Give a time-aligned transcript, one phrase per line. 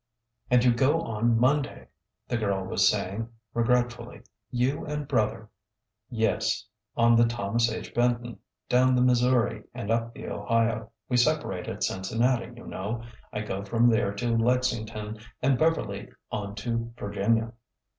[0.49, 1.87] And you go on Monday,"
[2.27, 5.47] the girl was saying, regret fully,— you and brother.""
[6.25, 6.65] Yes.
[6.97, 7.93] On the Thomas H.
[7.93, 10.89] Benton— down the Missouri and up the Ohio.
[11.07, 13.03] We separate at Cincinnati, you know.
[13.31, 17.53] I go from there to Lexington, and Beverly on to Vir ginia."